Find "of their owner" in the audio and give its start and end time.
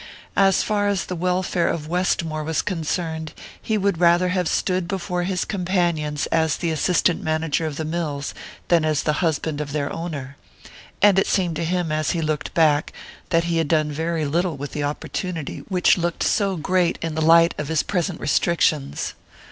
9.61-10.37